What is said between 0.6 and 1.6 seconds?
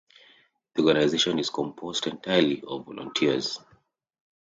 The Organization is